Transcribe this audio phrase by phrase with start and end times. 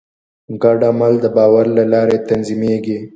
[0.63, 2.97] ګډ عمل د باور له لارې تنظیمېږي.